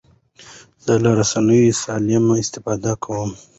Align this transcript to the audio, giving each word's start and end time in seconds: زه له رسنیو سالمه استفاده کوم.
زه 0.83 0.93
له 1.03 1.11
رسنیو 1.19 1.77
سالمه 1.83 2.35
استفاده 2.43 2.91
کوم. 3.03 3.29